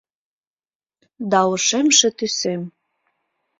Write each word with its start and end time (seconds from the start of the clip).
Да 1.31 1.39
ошемше 1.53 2.09
тӱсем 2.17 2.61